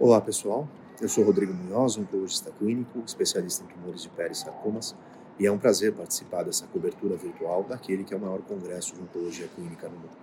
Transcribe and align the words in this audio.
Olá 0.00 0.20
pessoal, 0.20 0.68
eu 1.00 1.08
sou 1.08 1.24
Rodrigo 1.24 1.52
Munhoz, 1.52 1.98
oncologista 1.98 2.52
clínico, 2.52 3.02
especialista 3.04 3.64
em 3.64 3.66
tumores 3.66 4.00
de 4.00 4.08
pele 4.08 4.30
e 4.30 4.36
sarcomas, 4.36 4.94
e 5.40 5.44
é 5.44 5.50
um 5.50 5.58
prazer 5.58 5.92
participar 5.92 6.44
dessa 6.44 6.68
cobertura 6.68 7.16
virtual 7.16 7.64
daquele 7.64 8.04
que 8.04 8.14
é 8.14 8.16
o 8.16 8.20
maior 8.20 8.40
congresso 8.42 8.94
de 8.94 9.02
oncologia 9.02 9.48
clínica 9.56 9.88
no 9.88 9.96
mundo. 9.96 10.16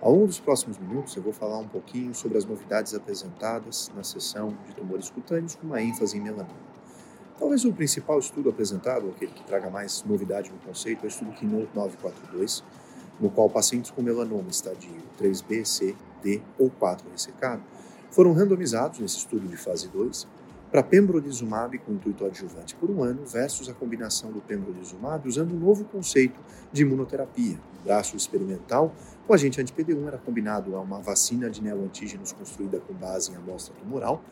Ao 0.00 0.10
longo 0.10 0.26
dos 0.26 0.40
próximos 0.40 0.76
minutos, 0.76 1.14
eu 1.14 1.22
vou 1.22 1.32
falar 1.32 1.58
um 1.58 1.68
pouquinho 1.68 2.12
sobre 2.12 2.36
as 2.36 2.44
novidades 2.44 2.94
apresentadas 2.94 3.92
na 3.94 4.02
sessão 4.02 4.56
de 4.66 4.74
tumores 4.74 5.08
cutâneos 5.08 5.54
com 5.54 5.68
uma 5.68 5.80
ênfase 5.80 6.18
em 6.18 6.20
melanoma. 6.20 6.72
Talvez 7.38 7.64
o 7.64 7.72
principal 7.72 8.18
estudo 8.18 8.50
apresentado, 8.50 9.08
aquele 9.08 9.30
que 9.30 9.44
traga 9.44 9.70
mais 9.70 10.02
novidade 10.02 10.50
no 10.50 10.58
conceito, 10.58 11.04
é 11.04 11.06
o 11.06 11.08
estudo 11.08 11.30
Keynote 11.30 11.70
942, 11.72 12.64
no 13.20 13.30
qual 13.30 13.48
pacientes 13.48 13.92
com 13.92 14.02
melanoma 14.02 14.50
estadio 14.50 14.90
3B, 15.16 15.64
C, 15.64 15.94
D 16.24 16.42
ou 16.58 16.68
4 16.70 17.08
ressecado 17.08 17.62
foram 18.12 18.32
randomizados 18.34 19.00
nesse 19.00 19.16
estudo 19.16 19.48
de 19.48 19.56
fase 19.56 19.88
2 19.88 20.28
para 20.70 20.82
pembrolizumab 20.82 21.76
com 21.78 21.92
intuito 21.92 22.24
adjuvante 22.24 22.74
por 22.76 22.90
um 22.90 23.02
ano 23.02 23.26
versus 23.26 23.68
a 23.68 23.74
combinação 23.74 24.30
do 24.30 24.40
pembrolizumab 24.40 25.26
usando 25.26 25.52
um 25.54 25.58
novo 25.58 25.84
conceito 25.84 26.38
de 26.72 26.82
imunoterapia. 26.82 27.58
O 27.80 27.84
braço 27.84 28.16
experimental, 28.16 28.94
o 29.26 29.34
agente 29.34 29.60
anti-PD1 29.60 30.06
era 30.06 30.18
combinado 30.18 30.76
a 30.76 30.80
uma 30.80 31.00
vacina 31.00 31.50
de 31.50 31.62
neoantígenos 31.62 32.32
construída 32.32 32.80
com 32.80 32.94
base 32.94 33.32
em 33.32 33.36
amostra 33.36 33.74
tumoral, 33.74 34.22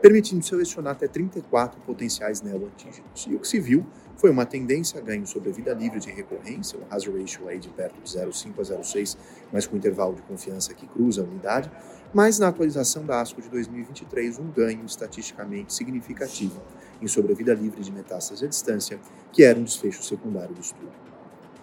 permitindo 0.00 0.44
selecionar 0.44 0.92
até 0.92 1.08
34 1.08 1.80
potenciais 1.82 2.40
neoantígenos. 2.40 3.26
E 3.28 3.34
o 3.34 3.38
que 3.40 3.48
se 3.48 3.58
viu 3.60 3.84
foi 4.16 4.30
uma 4.30 4.44
tendência 4.44 5.00
a 5.00 5.02
ganho 5.02 5.26
sobre 5.26 5.50
a 5.50 5.52
vida 5.52 5.72
livre 5.72 6.00
de 6.00 6.10
recorrência, 6.10 6.78
um 6.78 6.82
hazard 6.92 7.20
ratio 7.20 7.48
aí 7.48 7.58
de 7.58 7.68
perto 7.68 8.00
de 8.02 8.10
0,5 8.10 8.58
a 8.58 8.62
0,6, 8.62 9.16
mas 9.52 9.66
com 9.66 9.76
intervalo 9.76 10.14
de 10.14 10.22
confiança 10.22 10.74
que 10.74 10.86
cruza 10.86 11.22
a 11.22 11.24
unidade, 11.24 11.70
mas 12.12 12.38
na 12.38 12.48
atualização 12.48 13.04
da 13.04 13.20
ASCO 13.20 13.42
de 13.42 13.48
2023, 13.48 14.38
um 14.38 14.50
ganho 14.50 14.84
estatisticamente 14.84 15.72
significativo 15.72 16.60
em 17.00 17.06
sobrevida 17.06 17.54
livre 17.54 17.80
de 17.80 17.92
metástase 17.92 18.44
à 18.44 18.48
distância, 18.48 18.98
que 19.32 19.44
era 19.44 19.58
um 19.58 19.64
desfecho 19.64 20.02
secundário 20.02 20.54
do 20.54 20.60
estudo. 20.60 21.07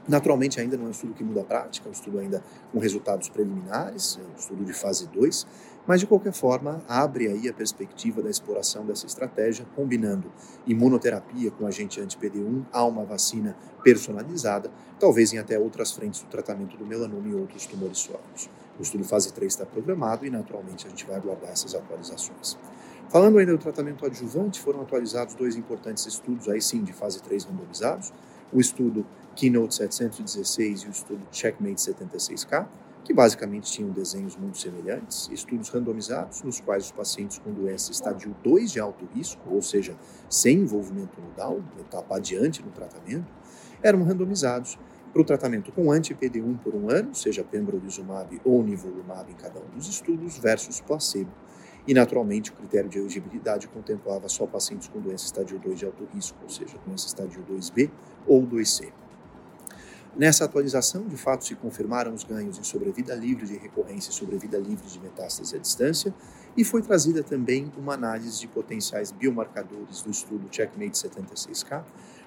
Naturalmente, 0.07 0.59
ainda 0.59 0.77
não 0.77 0.85
é 0.85 0.87
um 0.89 0.91
estudo 0.91 1.13
que 1.13 1.23
muda 1.23 1.41
a 1.41 1.43
prática, 1.43 1.87
é 1.87 1.89
um 1.89 1.93
estudo 1.93 2.19
ainda 2.19 2.43
com 2.71 2.79
resultados 2.79 3.27
preliminares, 3.29 4.19
é 4.21 4.23
um 4.23 4.37
estudo 4.37 4.63
de 4.63 4.73
fase 4.73 5.07
2, 5.07 5.47
mas 5.87 5.99
de 5.99 6.07
qualquer 6.07 6.33
forma 6.33 6.83
abre 6.87 7.27
aí 7.27 7.47
a 7.49 7.53
perspectiva 7.53 8.21
da 8.21 8.29
exploração 8.29 8.85
dessa 8.85 9.05
estratégia, 9.05 9.65
combinando 9.75 10.31
imunoterapia 10.65 11.51
com 11.51 11.65
agente 11.65 11.99
anti-PD1 11.99 12.65
a 12.71 12.83
uma 12.83 13.03
vacina 13.03 13.55
personalizada, 13.83 14.71
talvez 14.99 15.33
em 15.33 15.37
até 15.37 15.57
outras 15.59 15.91
frentes 15.91 16.21
do 16.21 16.27
tratamento 16.27 16.77
do 16.77 16.85
melanoma 16.85 17.27
e 17.27 17.35
outros 17.35 17.65
tumores 17.65 17.99
sólidos. 17.99 18.49
O 18.79 18.81
estudo 18.81 19.03
fase 19.03 19.31
3 19.33 19.53
está 19.53 19.65
programado 19.65 20.25
e, 20.25 20.29
naturalmente, 20.29 20.85
a 20.85 20.89
gente 20.89 21.05
vai 21.05 21.15
aguardar 21.15 21.51
essas 21.51 21.73
atualizações. 21.73 22.57
Falando 23.09 23.37
ainda 23.37 23.53
do 23.53 23.59
tratamento 23.59 24.05
adjuvante, 24.05 24.59
foram 24.59 24.81
atualizados 24.81 25.35
dois 25.35 25.55
importantes 25.55 26.05
estudos, 26.05 26.49
aí 26.49 26.61
sim, 26.61 26.83
de 26.83 26.91
fase 26.91 27.21
3 27.21 27.45
randomizados, 27.45 28.11
o 28.51 28.59
estudo 28.59 29.05
Keynote 29.35 29.75
716 29.75 30.83
e 30.83 30.87
o 30.87 30.91
estudo 30.91 31.27
Checkmate 31.31 31.81
76K, 31.81 32.67
que 33.03 33.13
basicamente 33.13 33.71
tinham 33.71 33.91
desenhos 33.91 34.35
muito 34.35 34.57
semelhantes, 34.57 35.29
estudos 35.31 35.69
randomizados 35.69 36.41
nos 36.41 36.59
quais 36.59 36.85
os 36.85 36.91
pacientes 36.91 37.37
com 37.37 37.51
doença 37.51 37.91
estadio 37.91 38.35
2 38.43 38.71
de 38.71 38.79
alto 38.79 39.05
risco, 39.13 39.41
ou 39.47 39.61
seja, 39.61 39.95
sem 40.29 40.59
envolvimento 40.59 41.21
nodal, 41.21 41.61
etapa 41.79 42.15
adiante 42.15 42.63
no 42.63 42.71
tratamento, 42.71 43.31
eram 43.83 44.03
randomizados 44.03 44.79
para 45.13 45.21
o 45.21 45.25
tratamento 45.25 45.71
com 45.71 45.91
anti-PD1 45.91 46.57
por 46.59 46.73
um 46.73 46.89
ano, 46.89 47.13
seja 47.13 47.43
pembrolizumab 47.43 48.41
ou 48.43 48.63
nivolumab 48.63 49.31
em 49.31 49.35
cada 49.35 49.59
um 49.59 49.69
dos 49.75 49.87
estudos, 49.87 50.37
versus 50.37 50.81
placebo. 50.81 51.31
E, 51.87 51.93
naturalmente, 51.93 52.51
o 52.51 52.53
critério 52.53 52.89
de 52.89 52.97
elegibilidade 52.97 53.67
contemplava 53.67 54.27
só 54.27 54.47
pacientes 54.47 54.87
com 54.87 54.99
doença 54.99 55.25
estadio 55.25 55.59
2 55.59 55.79
de 55.79 55.85
alto 55.85 56.05
risco, 56.13 56.37
ou 56.41 56.49
seja, 56.49 56.77
doença 56.85 57.05
estadio 57.05 57.45
2B 57.49 57.91
ou 58.25 58.45
2C. 58.45 58.91
Nessa 60.17 60.45
atualização, 60.45 61.03
de 61.03 61.17
fato, 61.17 61.43
se 61.43 61.55
confirmaram 61.55 62.13
os 62.13 62.23
ganhos 62.23 62.57
em 62.57 62.63
sobrevida 62.63 63.13
livre 63.13 63.45
de 63.45 63.57
recorrência 63.57 64.11
e 64.11 64.13
sobrevida 64.13 64.57
livre 64.57 64.87
de 64.87 64.97
metástase 64.97 65.57
à 65.57 65.59
distância, 65.59 66.13
e 66.55 66.63
foi 66.63 66.81
trazida 66.81 67.21
também 67.21 67.69
uma 67.77 67.95
análise 67.95 68.39
de 68.39 68.47
potenciais 68.47 69.11
biomarcadores 69.11 70.01
do 70.01 70.09
estudo 70.09 70.47
Checkmate 70.49 70.97
76K, 70.97 71.83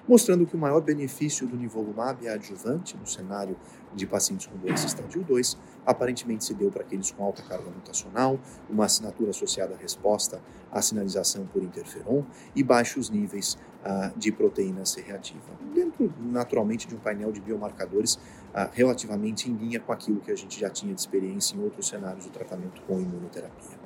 mostrando 0.09 0.43
que 0.43 0.55
o 0.55 0.57
maior 0.57 0.81
benefício 0.81 1.45
do 1.45 1.55
nivolumab 1.55 2.25
é 2.25 2.31
adjuvante 2.31 2.97
no 2.97 3.05
cenário 3.05 3.55
de 3.93 4.07
pacientes 4.07 4.47
com 4.47 4.57
doença 4.57 4.87
estádio 4.87 5.23
2 5.23 5.55
aparentemente 5.85 6.45
se 6.45 6.53
deu 6.55 6.71
para 6.71 6.81
aqueles 6.81 7.11
com 7.11 7.23
alta 7.23 7.43
carga 7.43 7.69
mutacional, 7.69 8.39
uma 8.67 8.85
assinatura 8.85 9.29
associada 9.29 9.75
à 9.75 9.77
resposta 9.77 10.41
à 10.71 10.81
sinalização 10.81 11.45
por 11.45 11.61
interferon 11.61 12.23
e 12.55 12.63
baixos 12.63 13.11
níveis 13.11 13.55
ah, 13.85 14.11
de 14.17 14.31
proteína 14.31 14.83
C 14.83 14.99
reativa. 15.01 15.51
Dentro, 15.75 16.11
naturalmente, 16.19 16.87
de 16.87 16.95
um 16.95 16.99
painel 16.99 17.31
de 17.31 17.39
biomarcadores 17.39 18.19
ah, 18.51 18.67
relativamente 18.73 19.49
em 19.49 19.53
linha 19.53 19.79
com 19.79 19.91
aquilo 19.91 20.19
que 20.19 20.31
a 20.31 20.35
gente 20.35 20.59
já 20.59 20.71
tinha 20.71 20.93
de 20.93 21.01
experiência 21.01 21.55
em 21.55 21.63
outros 21.63 21.87
cenários 21.87 22.25
do 22.25 22.31
tratamento 22.31 22.81
com 22.87 22.99
imunoterapia. 22.99 23.77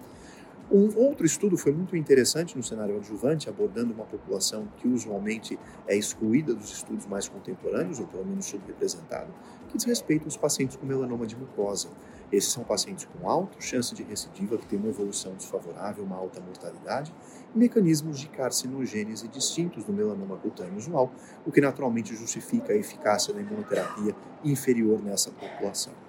Um 0.72 0.97
outro 0.97 1.25
estudo 1.25 1.57
foi 1.57 1.74
muito 1.74 1.96
interessante 1.96 2.56
no 2.56 2.63
cenário 2.63 2.96
adjuvante, 2.96 3.50
abordando 3.50 3.94
uma 3.94 4.06
população 4.06 4.68
que 4.78 4.88
usualmente 4.88 5.59
é 5.85 5.96
excluída 5.96 6.53
dos 6.53 6.72
estudos 6.72 7.06
mais 7.06 7.28
contemporâneos, 7.28 8.00
ou 8.00 8.07
pelo 8.07 8.25
menos 8.25 8.46
subrepresentada, 8.46 9.28
que 9.68 9.78
diz 9.78 9.85
respeito 9.85 10.25
aos 10.25 10.38
pacientes 10.38 10.78
com 10.78 10.85
melanoma 10.85 11.28
de 11.28 11.35
mucosa. 11.35 11.90
Esses 12.31 12.52
são 12.52 12.63
pacientes 12.63 13.06
com 13.06 13.29
alta 13.29 13.59
chance 13.59 13.94
de 13.94 14.03
recidiva, 14.03 14.57
que 14.57 14.66
têm 14.66 14.79
uma 14.79 14.88
evolução 14.88 15.35
desfavorável, 15.35 16.03
uma 16.03 16.16
alta 16.16 16.40
mortalidade, 16.40 17.13
e 17.53 17.57
mecanismos 17.57 18.19
de 18.19 18.28
carcinogênese 18.29 19.28
distintos 19.28 19.84
do 19.84 19.94
melanoma 19.94 20.38
cutâneo 20.38 20.78
usual, 20.78 21.12
o 21.46 21.52
que 21.52 21.62
naturalmente 21.62 22.16
justifica 22.16 22.73
a 22.73 22.75
eficácia 22.75 23.34
da 23.34 23.41
imunoterapia 23.41 24.16
inferior 24.44 25.03
nessa 25.03 25.29
população. 25.29 26.03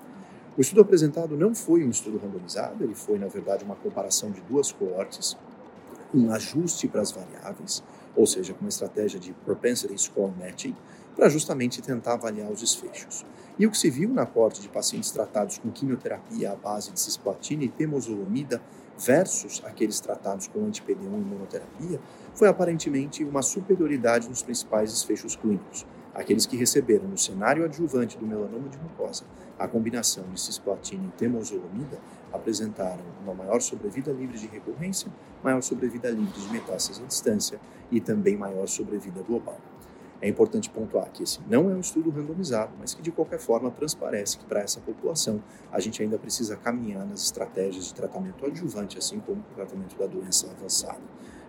O 0.56 0.60
estudo 0.60 0.82
apresentado 0.82 1.36
não 1.36 1.52
foi 1.52 1.84
um 1.84 1.90
estudo 1.90 2.16
randomizado, 2.16 2.84
ele 2.84 2.94
foi, 2.94 3.18
na 3.18 3.26
verdade, 3.26 3.64
uma 3.64 3.74
comparação 3.74 4.30
de 4.30 4.40
duas 4.42 4.70
coortes, 4.70 5.36
um 6.14 6.30
ajuste 6.30 6.86
para 6.86 7.00
as 7.00 7.10
variáveis, 7.10 7.82
ou 8.14 8.24
seja, 8.24 8.54
com 8.54 8.60
uma 8.60 8.68
estratégia 8.68 9.18
de 9.18 9.32
propensity 9.32 10.00
score 10.00 10.32
matching, 10.38 10.76
para 11.16 11.28
justamente 11.28 11.82
tentar 11.82 12.14
avaliar 12.14 12.52
os 12.52 12.60
desfechos. 12.60 13.26
E 13.58 13.66
o 13.66 13.70
que 13.70 13.76
se 13.76 13.90
viu 13.90 14.08
na 14.10 14.26
corte 14.26 14.60
de 14.60 14.68
pacientes 14.68 15.10
tratados 15.10 15.58
com 15.58 15.72
quimioterapia 15.72 16.52
à 16.52 16.54
base 16.54 16.92
de 16.92 17.00
cisplatina 17.00 17.64
e 17.64 17.68
temozolomida 17.68 18.62
versus 18.96 19.60
aqueles 19.64 19.98
tratados 19.98 20.46
com 20.46 20.64
anti-PD1 20.64 21.02
e 21.02 21.04
imunoterapia 21.04 22.00
foi 22.32 22.46
aparentemente 22.46 23.24
uma 23.24 23.42
superioridade 23.42 24.28
nos 24.28 24.42
principais 24.42 24.92
desfechos 24.92 25.34
clínicos. 25.34 25.84
Aqueles 26.14 26.46
que 26.46 26.56
receberam 26.56 27.08
no 27.08 27.18
cenário 27.18 27.64
adjuvante 27.64 28.16
do 28.16 28.24
melanoma 28.24 28.68
de 28.68 28.78
mucosa 28.78 29.24
a 29.58 29.66
combinação 29.66 30.24
de 30.32 30.40
cisplatina 30.40 31.04
e 31.06 31.18
temozolomida 31.18 31.98
apresentaram 32.32 33.04
uma 33.22 33.34
maior 33.34 33.60
sobrevida 33.60 34.12
livre 34.12 34.38
de 34.38 34.46
recorrência, 34.46 35.10
maior 35.42 35.60
sobrevida 35.60 36.10
livre 36.10 36.40
de 36.40 36.52
metástase 36.52 37.02
à 37.02 37.06
distância 37.06 37.60
e 37.90 38.00
também 38.00 38.36
maior 38.36 38.68
sobrevida 38.68 39.22
global. 39.22 39.58
É 40.20 40.28
importante 40.28 40.70
pontuar 40.70 41.10
que 41.10 41.22
esse 41.22 41.40
não 41.48 41.68
é 41.68 41.74
um 41.74 41.80
estudo 41.80 42.10
randomizado, 42.10 42.72
mas 42.78 42.94
que 42.94 43.02
de 43.02 43.10
qualquer 43.10 43.38
forma 43.38 43.70
transparece 43.70 44.38
que 44.38 44.44
para 44.44 44.60
essa 44.60 44.80
população 44.80 45.42
a 45.70 45.80
gente 45.80 46.02
ainda 46.02 46.16
precisa 46.16 46.56
caminhar 46.56 47.04
nas 47.04 47.22
estratégias 47.24 47.86
de 47.86 47.94
tratamento 47.94 48.46
adjuvante, 48.46 48.96
assim 48.96 49.20
como 49.20 49.40
o 49.40 49.54
tratamento 49.54 49.96
da 49.98 50.06
doença 50.06 50.50
avançada. 50.50 51.02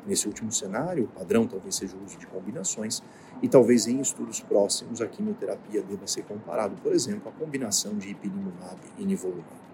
Nesse 0.05 0.27
último 0.27 0.51
cenário, 0.51 1.05
o 1.05 1.07
padrão 1.07 1.47
talvez 1.47 1.75
seja 1.75 1.95
o 1.95 2.03
uso 2.05 2.17
de 2.17 2.27
combinações, 2.27 3.01
e 3.41 3.49
talvez 3.49 3.87
em 3.87 3.99
estudos 3.99 4.39
próximos 4.39 5.01
a 5.01 5.07
quimioterapia 5.07 5.81
deva 5.81 6.07
ser 6.07 6.23
comparado, 6.23 6.75
por 6.81 6.93
exemplo, 6.93 7.29
à 7.29 7.31
combinação 7.31 7.97
de 7.97 8.09
ipilimumab 8.09 8.79
e 8.97 9.05
nivolumab. 9.05 9.65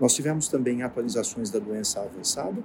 Nós 0.00 0.14
tivemos 0.14 0.48
também 0.48 0.82
atualizações 0.82 1.50
da 1.50 1.58
doença 1.58 2.00
avançada, 2.00 2.62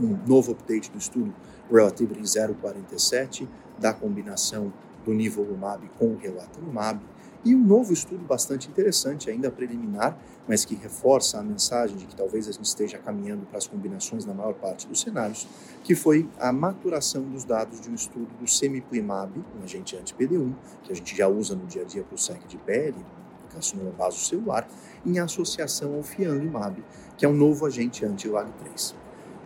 um 0.00 0.16
novo 0.26 0.52
update 0.52 0.90
do 0.90 0.98
estudo 0.98 1.34
Relativity 1.70 2.22
047, 2.60 3.48
da 3.78 3.92
combinação 3.92 4.72
do 5.04 5.12
nivolumab 5.12 5.88
com 5.98 6.12
o 6.12 6.16
relatimab, 6.16 7.00
e 7.44 7.54
um 7.54 7.64
novo 7.64 7.92
estudo 7.92 8.24
bastante 8.24 8.68
interessante, 8.68 9.28
ainda 9.28 9.50
preliminar, 9.50 10.16
mas 10.46 10.64
que 10.64 10.74
reforça 10.74 11.38
a 11.38 11.42
mensagem 11.42 11.96
de 11.96 12.06
que 12.06 12.14
talvez 12.14 12.48
a 12.48 12.52
gente 12.52 12.64
esteja 12.64 12.98
caminhando 12.98 13.46
para 13.46 13.58
as 13.58 13.66
combinações 13.66 14.24
na 14.24 14.34
maior 14.34 14.54
parte 14.54 14.86
dos 14.86 15.00
cenários, 15.00 15.46
que 15.82 15.94
foi 15.94 16.28
a 16.38 16.52
maturação 16.52 17.22
dos 17.22 17.44
dados 17.44 17.80
de 17.80 17.90
um 17.90 17.94
estudo 17.94 18.28
do 18.40 18.46
semiplimab, 18.46 19.32
um 19.58 19.64
agente 19.64 19.96
anti-PD1, 19.96 20.54
que 20.84 20.92
a 20.92 20.94
gente 20.94 21.16
já 21.16 21.28
usa 21.28 21.54
no 21.54 21.66
dia 21.66 21.82
a 21.82 21.84
dia 21.84 22.02
para 22.02 22.14
o 22.14 22.18
SEC 22.18 22.46
de 22.46 22.56
pele, 22.58 23.04
carcinoma 23.52 23.90
vasocelular, 23.90 24.66
em 25.04 25.18
associação 25.18 25.94
ao 25.94 26.02
fianlimab, 26.02 26.82
que 27.16 27.24
é 27.24 27.28
um 27.28 27.34
novo 27.34 27.66
agente 27.66 28.04
anti-LAG3. 28.04 28.94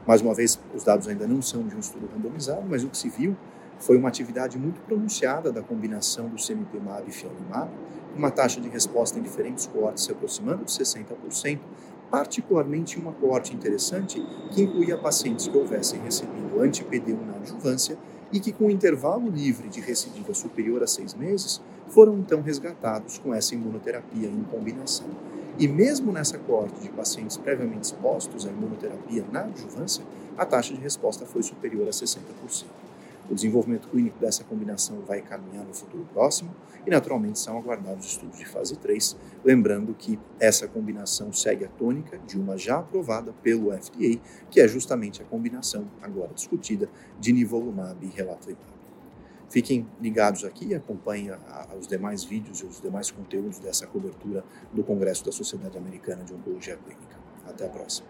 Mais 0.06 0.22
uma 0.22 0.34
vez, 0.34 0.58
os 0.74 0.84
dados 0.84 1.08
ainda 1.08 1.26
não 1.26 1.42
são 1.42 1.66
de 1.66 1.74
um 1.74 1.80
estudo 1.80 2.08
randomizado, 2.14 2.64
mas 2.68 2.84
o 2.84 2.88
que 2.88 2.96
se 2.96 3.08
viu 3.08 3.36
foi 3.78 3.96
uma 3.96 4.08
atividade 4.08 4.58
muito 4.58 4.80
pronunciada 4.82 5.52
da 5.52 5.62
combinação 5.62 6.28
do 6.28 6.38
semiplimab 6.38 7.08
e 7.08 7.12
fianlimab, 7.12 7.70
uma 8.16 8.30
taxa 8.30 8.60
de 8.60 8.68
resposta 8.68 9.18
em 9.18 9.22
diferentes 9.22 9.66
coortes 9.66 10.04
se 10.04 10.12
aproximando 10.12 10.64
de 10.64 10.72
60%, 10.72 11.60
particularmente 12.10 12.98
uma 12.98 13.12
coorte 13.12 13.54
interessante 13.54 14.24
que 14.52 14.62
incluía 14.62 14.96
pacientes 14.96 15.48
que 15.48 15.56
houvessem 15.56 16.00
recebido 16.00 16.60
anti-PD1 16.60 17.26
na 17.26 17.36
adjuvância 17.36 17.98
e 18.32 18.40
que, 18.40 18.52
com 18.52 18.70
intervalo 18.70 19.28
livre 19.28 19.68
de 19.68 19.80
recidiva 19.80 20.34
superior 20.34 20.82
a 20.82 20.86
seis 20.86 21.14
meses, 21.14 21.60
foram 21.88 22.18
então 22.18 22.42
resgatados 22.42 23.18
com 23.18 23.34
essa 23.34 23.54
imunoterapia 23.54 24.28
em 24.28 24.42
combinação. 24.44 25.06
E 25.58 25.66
mesmo 25.66 26.12
nessa 26.12 26.38
coorte 26.38 26.80
de 26.80 26.90
pacientes 26.90 27.36
previamente 27.36 27.84
expostos 27.84 28.46
à 28.46 28.50
imunoterapia 28.50 29.24
na 29.32 29.40
adjuvância, 29.40 30.04
a 30.36 30.44
taxa 30.44 30.74
de 30.74 30.80
resposta 30.80 31.24
foi 31.24 31.42
superior 31.42 31.88
a 31.88 31.90
60%. 31.90 32.64
O 33.28 33.34
desenvolvimento 33.34 33.88
clínico 33.88 34.18
dessa 34.20 34.44
combinação 34.44 35.00
vai 35.00 35.20
caminhar 35.20 35.64
no 35.64 35.74
futuro 35.74 36.06
próximo 36.12 36.54
e, 36.86 36.90
naturalmente, 36.90 37.38
são 37.38 37.58
aguardados 37.58 38.06
estudos 38.06 38.38
de 38.38 38.46
fase 38.46 38.76
3, 38.76 39.16
lembrando 39.44 39.92
que 39.94 40.18
essa 40.38 40.68
combinação 40.68 41.32
segue 41.32 41.64
a 41.64 41.68
tônica 41.68 42.18
de 42.18 42.38
uma 42.38 42.56
já 42.56 42.78
aprovada 42.78 43.32
pelo 43.42 43.72
FDA, 43.72 44.20
que 44.50 44.60
é 44.60 44.68
justamente 44.68 45.20
a 45.22 45.24
combinação 45.24 45.90
agora 46.00 46.32
discutida 46.32 46.88
de 47.18 47.32
nivolumab 47.32 47.98
e 48.04 48.08
relatimab. 48.08 48.76
Fiquem 49.48 49.86
ligados 50.00 50.44
aqui 50.44 50.66
e 50.66 50.74
acompanhem 50.74 51.30
os 51.78 51.86
demais 51.86 52.24
vídeos 52.24 52.60
e 52.60 52.66
os 52.66 52.80
demais 52.80 53.10
conteúdos 53.10 53.58
dessa 53.58 53.86
cobertura 53.86 54.44
do 54.72 54.82
Congresso 54.82 55.24
da 55.24 55.32
Sociedade 55.32 55.78
Americana 55.78 56.24
de 56.24 56.34
Oncologia 56.34 56.76
Clínica. 56.76 57.16
Até 57.46 57.66
a 57.66 57.68
próxima. 57.68 58.08